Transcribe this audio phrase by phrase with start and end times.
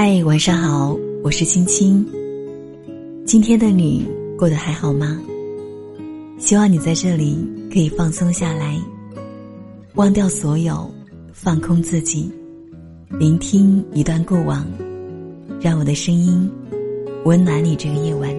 [0.00, 2.06] 嗨，晚上好，我是青青。
[3.26, 4.06] 今天的你
[4.38, 5.20] 过得还好吗？
[6.38, 7.36] 希望你在这里
[7.68, 8.80] 可以放松下来，
[9.96, 10.88] 忘掉所有，
[11.32, 12.30] 放空自己，
[13.18, 14.64] 聆听一段过往，
[15.60, 16.48] 让我的声音
[17.24, 18.32] 温暖你这个夜晚。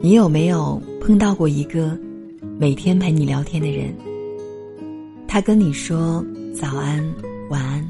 [0.00, 1.94] 你有没有碰到过一个？
[2.64, 3.94] 每天陪你聊天的人，
[5.28, 6.24] 他跟你说
[6.54, 7.06] 早安、
[7.50, 7.86] 晚安，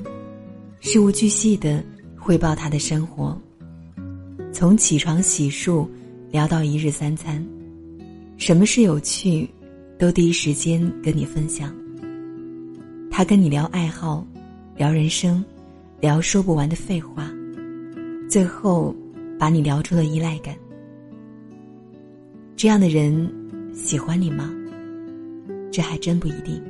[0.80, 1.80] 事无巨细的
[2.16, 3.40] 汇报他的生活，
[4.52, 5.86] 从起床洗漱
[6.32, 7.40] 聊到一日三餐，
[8.36, 9.48] 什么事有趣，
[9.96, 11.72] 都第一时间跟你分享。
[13.12, 14.26] 他跟你聊爱好，
[14.76, 15.44] 聊人生，
[16.00, 17.30] 聊说不完的废话，
[18.28, 18.92] 最后
[19.38, 20.52] 把你聊出了依赖感。
[22.56, 23.32] 这样的人。
[23.72, 24.54] 喜欢你吗？
[25.74, 26.62] 这还真不一定。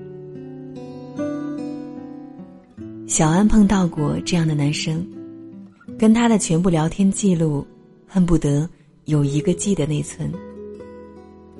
[3.07, 5.07] 小安碰到过这样的男生，
[5.99, 7.67] 跟他的全部聊天记录，
[8.09, 8.67] 恨不得
[9.05, 10.33] 有一个 G 的内存。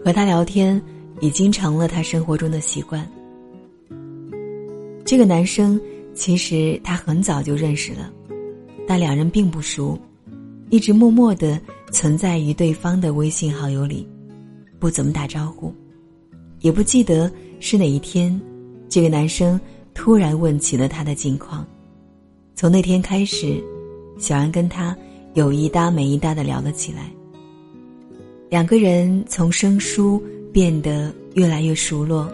[0.03, 0.81] 和他聊天
[1.21, 3.07] 已经成了他生活中的习惯。
[5.05, 5.79] 这个男生
[6.15, 8.11] 其实他很早就认识了，
[8.89, 9.99] 但两人并不熟，
[10.71, 11.61] 一直默默的
[11.93, 14.09] 存在于对方的微信好友里。
[14.79, 15.71] 不怎么打招呼，
[16.65, 18.41] 也不记得是哪一天，
[18.89, 19.61] 这个男生
[19.93, 21.63] 突然问起了他的近况。
[22.55, 23.63] 从那天开始，
[24.17, 24.97] 小安跟他
[25.35, 27.13] 有一搭没一搭的聊了起来。
[28.49, 30.19] 两个人从生疏
[30.55, 32.33] 变得越来越熟络，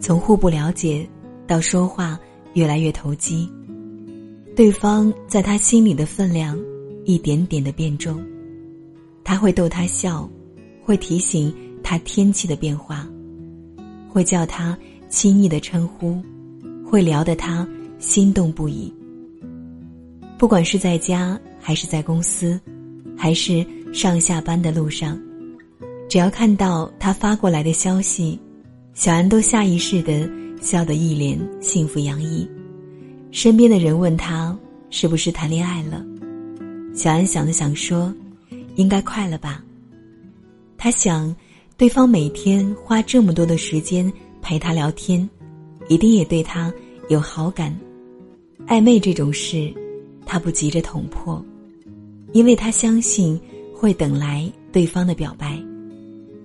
[0.00, 1.04] 从互不了解
[1.44, 2.16] 到说话
[2.52, 3.50] 越来越投机，
[4.54, 6.56] 对方在他心里的分量
[7.04, 8.24] 一点点的变重。
[9.24, 10.30] 他会逗他笑，
[10.84, 11.52] 会提醒。
[11.80, 13.08] 他天气的变化，
[14.08, 14.76] 会叫他
[15.08, 16.20] 亲昵的称呼，
[16.84, 18.92] 会聊得他心动不已。
[20.38, 22.60] 不管是在家还是在公司，
[23.16, 25.18] 还是上下班的路上，
[26.08, 28.38] 只要看到他发过来的消息，
[28.94, 30.28] 小安都下意识的
[30.60, 32.48] 笑得一脸幸福洋溢。
[33.30, 34.56] 身边的人问他
[34.90, 36.04] 是不是谈恋爱了，
[36.94, 38.14] 小安想了想说
[38.76, 39.62] ：“应该快了吧。”
[40.78, 41.34] 他想。
[41.78, 44.12] 对方每天花这么多的时间
[44.42, 45.26] 陪他聊天，
[45.86, 46.74] 一定也对他
[47.08, 47.72] 有好感。
[48.66, 49.72] 暧昧这种事，
[50.26, 51.40] 他不急着捅破，
[52.32, 53.40] 因为他相信
[53.72, 55.56] 会等来对方的表白。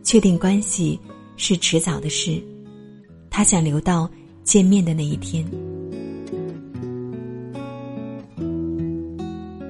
[0.03, 0.99] 确定关系
[1.35, 2.39] 是迟早的事，
[3.31, 4.07] 他想留到
[4.43, 5.43] 见面的那一天。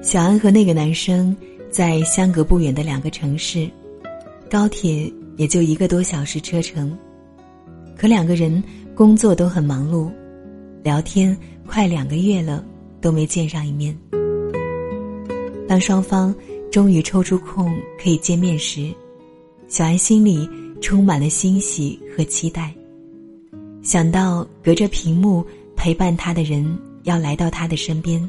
[0.02, 1.34] 小安和那个男生
[1.70, 3.66] 在相隔不远的两个城市，
[4.50, 5.10] 高铁。
[5.36, 6.96] 也就一个多小时车程，
[7.96, 8.62] 可两个人
[8.94, 10.10] 工作都很忙碌，
[10.82, 11.36] 聊天
[11.66, 12.64] 快两个月了
[13.00, 13.96] 都没见上一面。
[15.66, 16.34] 当双方
[16.70, 18.92] 终于抽出空可以见面时，
[19.66, 20.48] 小安心里
[20.80, 22.74] 充满了欣喜和期待。
[23.82, 28.26] 想到隔着屏幕陪伴他的人要来到他的身边，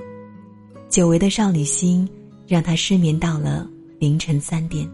[0.90, 2.08] 久违的少女心
[2.48, 4.90] 让他失眠到了凌晨三点。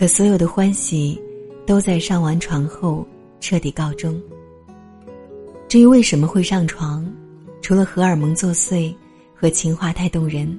[0.00, 1.20] 可所有的欢喜，
[1.66, 3.06] 都在上完床后
[3.38, 4.18] 彻底告终。
[5.68, 7.06] 至于为什么会上床，
[7.60, 8.94] 除了荷尔蒙作祟
[9.34, 10.58] 和情话太动人，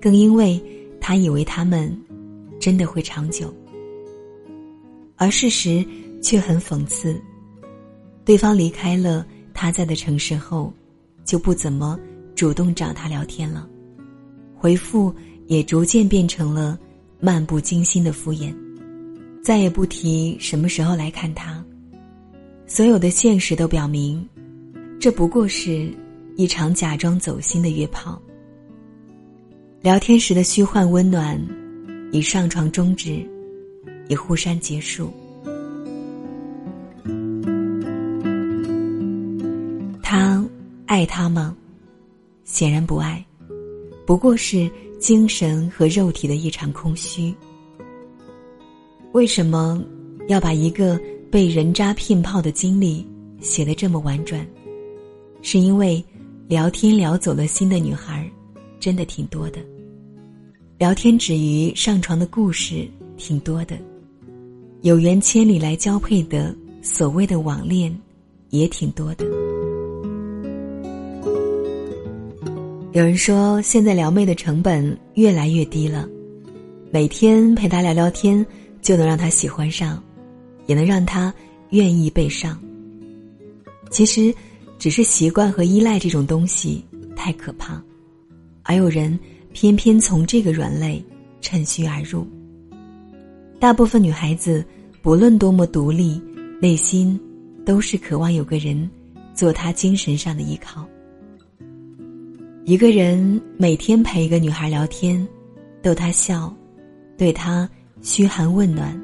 [0.00, 0.62] 更因为
[1.00, 1.92] 他以为他们
[2.60, 3.52] 真的会长久。
[5.16, 5.84] 而事实
[6.22, 7.20] 却很讽刺，
[8.24, 10.72] 对方离开了他在的城市后，
[11.24, 11.98] 就不怎么
[12.36, 13.68] 主动找他聊天了，
[14.54, 15.12] 回复
[15.48, 16.78] 也逐渐变成了。
[17.20, 18.50] 漫不经心的敷衍，
[19.42, 21.62] 再也不提什么时候来看他。
[22.66, 24.26] 所有的现实都表明，
[24.98, 25.92] 这不过是
[26.36, 28.20] 一场假装走心的约炮。
[29.82, 31.38] 聊天时的虚幻温暖，
[32.10, 33.22] 以上床终止，
[34.08, 35.12] 以互删结束。
[40.02, 40.42] 他
[40.86, 41.54] 爱他吗？
[42.44, 43.22] 显然不爱，
[44.06, 44.70] 不过是。
[45.00, 47.34] 精神和肉体的一场空虚。
[49.12, 49.82] 为什么
[50.28, 51.00] 要把一个
[51.30, 53.04] 被人渣骗炮的经历
[53.40, 54.46] 写得这么婉转？
[55.42, 56.04] 是因为
[56.46, 58.30] 聊天聊走了心的女孩，
[58.78, 59.58] 真的挺多的。
[60.78, 62.86] 聊天止于上床的故事
[63.16, 63.78] 挺多的，
[64.82, 67.98] 有缘千里来交配的所谓的网恋，
[68.50, 69.39] 也挺多的。
[73.00, 76.06] 有人说，现在撩妹的成本越来越低了，
[76.90, 78.44] 每天陪他聊聊天
[78.82, 80.04] 就能让他喜欢上，
[80.66, 81.32] 也能让他
[81.70, 82.60] 愿意被上。
[83.90, 84.34] 其实，
[84.78, 86.84] 只是习惯和依赖这种东西
[87.16, 87.82] 太可怕，
[88.64, 89.18] 而有人
[89.54, 91.02] 偏偏从这个软肋
[91.40, 92.26] 趁虚而入。
[93.58, 94.62] 大部分女孩子，
[95.00, 96.20] 不论多么独立，
[96.60, 97.18] 内心
[97.64, 98.90] 都是渴望有个人
[99.34, 100.86] 做她精神上的依靠。
[102.70, 105.26] 一个人每天陪一个女孩聊天，
[105.82, 106.54] 逗她笑，
[107.18, 107.68] 对她
[108.00, 108.96] 嘘寒问暖，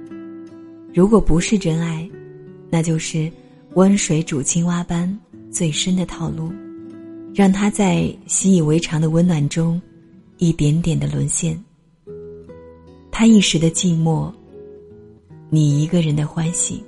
[0.95, 2.09] 如果不是真爱，
[2.71, 3.29] 那就是
[3.75, 5.13] 温水煮青蛙般
[5.51, 6.53] 最深的套路，
[7.35, 9.83] 让她在习以为常的温暖中，
[10.39, 11.61] 一点点的沦陷。
[13.11, 14.33] 他一时的寂寞，
[15.51, 16.81] 你一个人的欢喜。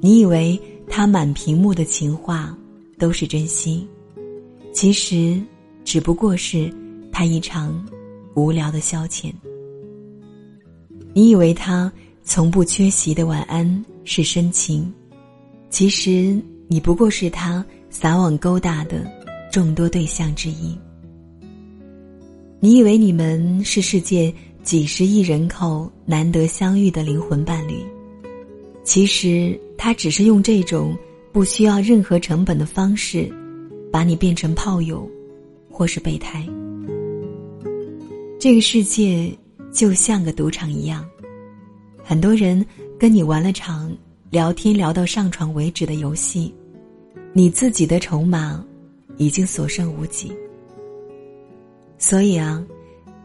[0.00, 0.58] 你以为
[0.88, 2.56] 他满屏幕的情话
[2.98, 3.86] 都是真心？
[4.80, 5.42] 其实，
[5.84, 6.72] 只不过是
[7.10, 7.84] 他一场
[8.36, 9.32] 无聊的消遣。
[11.12, 11.92] 你以为他
[12.22, 14.88] 从不缺席的晚安是深情，
[15.68, 19.04] 其实你不过是他撒网勾搭的
[19.50, 20.78] 众多对象之一。
[22.60, 24.32] 你以为你们是世界
[24.62, 27.82] 几十亿人口难得相遇的灵魂伴侣，
[28.84, 30.96] 其实他只是用这种
[31.32, 33.28] 不需要任何成本的方式。
[33.90, 35.08] 把你变成炮友，
[35.70, 36.46] 或是备胎。
[38.38, 39.36] 这个世界
[39.72, 41.04] 就像个赌场一样，
[42.04, 42.64] 很多人
[42.98, 43.90] 跟你玩了场
[44.30, 46.54] 聊天聊到上床为止的游戏，
[47.32, 48.64] 你自己的筹码
[49.16, 50.32] 已经所剩无几。
[51.98, 52.64] 所以啊，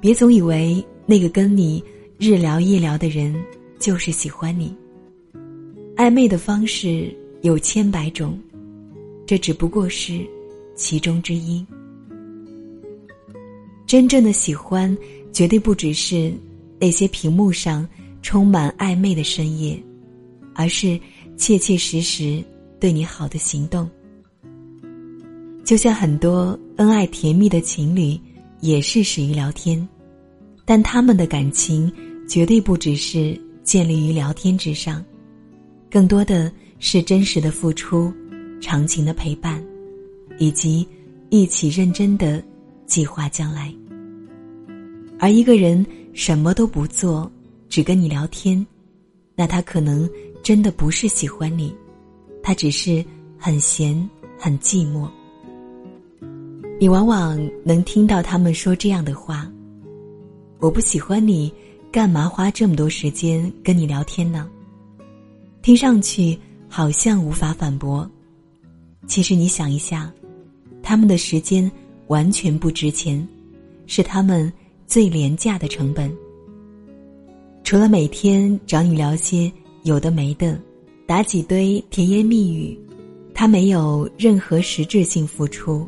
[0.02, 1.84] 别总以为那个跟你
[2.18, 3.36] 日聊夜聊的人
[3.78, 4.76] 就是喜欢你。
[5.96, 8.40] 暧昧的方式有千百种，
[9.28, 10.28] 这只不过是。
[10.76, 11.66] 其中之一，
[13.86, 14.96] 真正的喜欢，
[15.32, 16.34] 绝对不只是
[16.80, 17.88] 那些屏幕上
[18.22, 19.82] 充满暧昧的深夜，
[20.56, 21.00] 而是
[21.38, 22.44] 切切实实
[22.80, 23.90] 对你好的行动。
[25.64, 28.20] 就像很多恩爱甜蜜的情侣，
[28.60, 29.88] 也是始于聊天，
[30.66, 31.92] 但他们的感情
[32.28, 35.04] 绝对不只是建立于聊天之上，
[35.90, 38.12] 更多的是真实的付出，
[38.60, 39.64] 长情的陪伴。
[40.38, 40.88] 以及
[41.30, 42.44] 一起认真的
[42.86, 43.74] 计划将来。
[45.20, 47.32] 而一个人什么都不做，
[47.70, 48.66] 只跟你聊天，
[49.36, 50.10] 那他可能
[50.44, 51.74] 真的不是喜欢你，
[52.42, 53.04] 他只是
[53.38, 55.10] 很闲很寂寞。
[56.80, 59.50] 你往往能听到他们说这样的话
[60.60, 61.54] ：“我不喜欢你，
[61.92, 64.50] 干嘛花这么多时间跟你聊天呢？”
[65.62, 66.38] 听上去
[66.68, 68.10] 好像无法反驳，
[69.08, 70.12] 其实你想一下。
[70.84, 71.72] 他们的时间
[72.08, 73.26] 完全不值钱，
[73.88, 74.52] 是他们
[74.86, 76.14] 最廉价的成本。
[77.64, 79.52] 除了每天找你聊些
[79.84, 80.60] 有的没的，
[81.08, 82.78] 打几堆甜言蜜语，
[83.34, 85.88] 他没有任何实质性付出，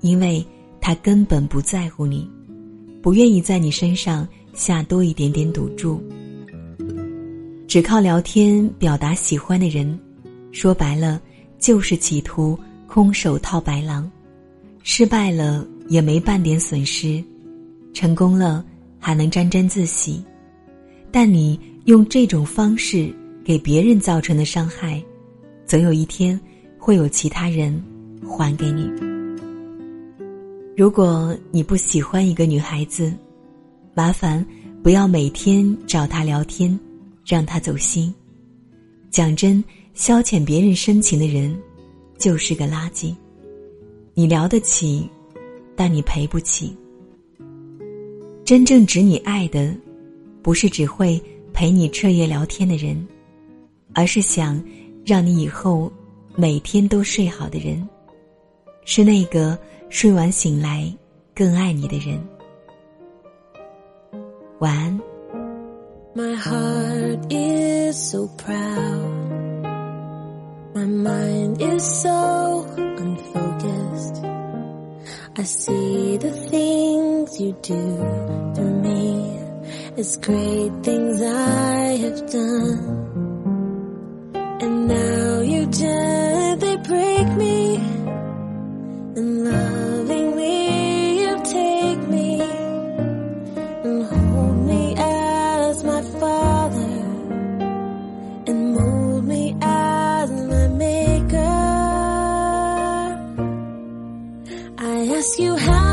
[0.00, 0.44] 因为
[0.80, 2.28] 他根本不在乎你，
[3.00, 6.02] 不愿意在你身上下多一点点赌注。
[7.68, 9.98] 只靠聊天表达喜欢的人，
[10.50, 11.20] 说白了
[11.58, 14.10] 就是企图空手套白狼。
[14.88, 17.22] 失败了也没半点损失，
[17.92, 18.64] 成功了
[19.00, 20.24] 还能沾沾自喜，
[21.10, 23.12] 但你用这种方式
[23.44, 25.02] 给别人造成的伤害，
[25.66, 26.40] 总有一天
[26.78, 27.82] 会有其他人
[28.24, 28.88] 还给你。
[30.76, 33.12] 如果你不喜欢一个女孩子，
[33.92, 34.46] 麻烦
[34.84, 36.78] 不要每天找她聊天，
[37.26, 38.14] 让她走心。
[39.10, 39.62] 讲真，
[39.94, 41.58] 消遣别人深情的人，
[42.18, 43.12] 就是个垃圾。
[44.18, 45.06] 你聊得起，
[45.76, 46.74] 但你赔不起。
[48.46, 49.76] 真正值你爱的，
[50.40, 53.06] 不是只会陪你彻夜聊天的人，
[53.92, 54.58] 而是想
[55.04, 55.92] 让你以后
[56.34, 57.86] 每天都睡好的人，
[58.86, 59.58] 是那个
[59.90, 60.90] 睡完醒来
[61.34, 62.18] 更爱你的人。
[64.60, 64.98] 晚安。
[66.14, 69.62] My heart is so proud.
[70.72, 72.65] My mind is so.
[75.38, 77.84] I see the things you do
[78.54, 79.38] to me
[79.98, 82.78] as great things I have done.
[84.62, 87.76] And now you gently break me.
[89.16, 92.40] And lovingly you take me.
[93.84, 96.96] And hold me as my father.
[98.46, 98.74] And
[105.34, 105.85] you how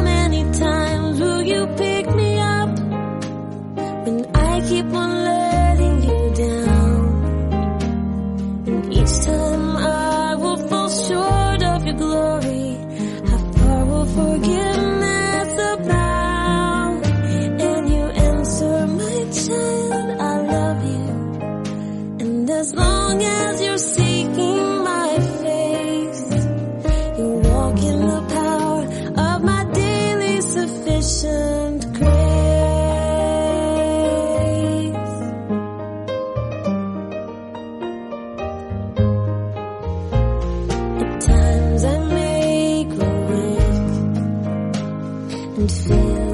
[45.57, 46.32] and feel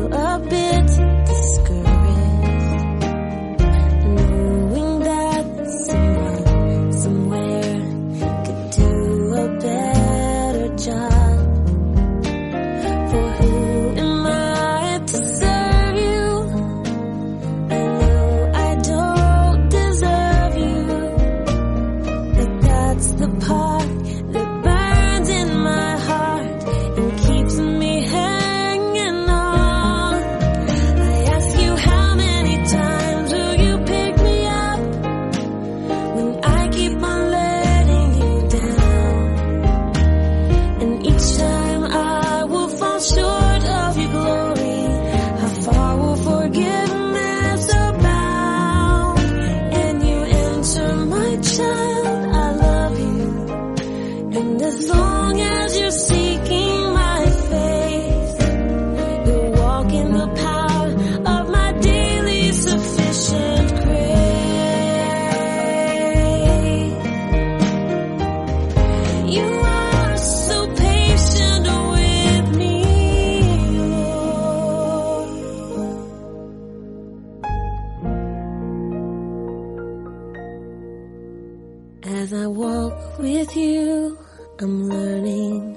[82.29, 84.19] As I walk with you,
[84.59, 85.75] I'm learning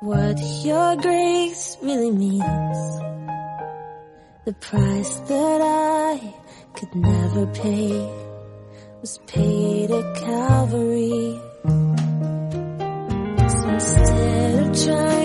[0.00, 2.80] what your grace really means.
[4.44, 6.34] The price that I
[6.74, 7.92] could never pay
[9.00, 11.40] was paid at Calvary.
[13.48, 15.15] So instead of trying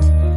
[0.00, 0.35] thank you.